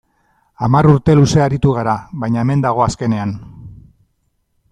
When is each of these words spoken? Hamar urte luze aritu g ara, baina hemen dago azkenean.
Hamar 0.67 0.87
urte 0.93 1.15
luze 1.19 1.43
aritu 1.45 1.75
g 1.75 1.81
ara, 1.83 1.95
baina 2.25 2.43
hemen 2.45 2.65
dago 2.67 2.85
azkenean. 2.87 3.37